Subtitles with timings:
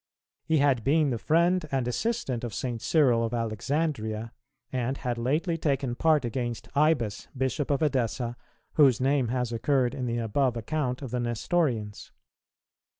[0.45, 2.81] He had been the friend and assistant of St.
[2.81, 4.31] Cyril of Alexandria,
[4.73, 8.35] and had lately taken part against Ibas, Bishop of Edessa,
[8.73, 12.11] whose name has occurred in the above account of the Nestorians.